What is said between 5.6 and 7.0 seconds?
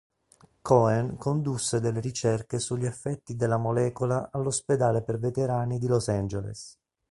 di Los Angeles.